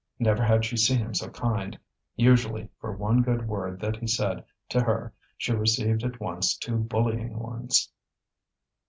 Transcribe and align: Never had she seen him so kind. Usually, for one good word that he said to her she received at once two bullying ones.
Never 0.17 0.41
had 0.43 0.65
she 0.65 0.77
seen 0.77 0.97
him 0.97 1.13
so 1.13 1.29
kind. 1.29 1.77
Usually, 2.15 2.67
for 2.79 2.91
one 2.97 3.21
good 3.21 3.47
word 3.47 3.79
that 3.81 3.97
he 3.97 4.07
said 4.07 4.43
to 4.69 4.81
her 4.81 5.13
she 5.37 5.51
received 5.53 6.03
at 6.03 6.19
once 6.19 6.57
two 6.57 6.77
bullying 6.77 7.37
ones. 7.37 7.91